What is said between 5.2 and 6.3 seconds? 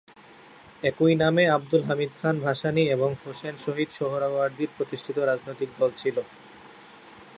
রাজনৈতিক দল ছিল।